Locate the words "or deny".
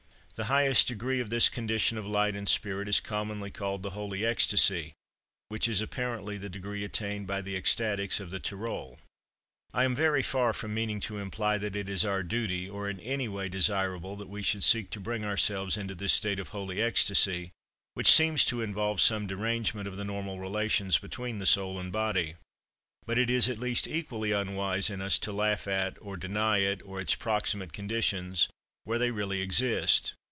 26.01-26.57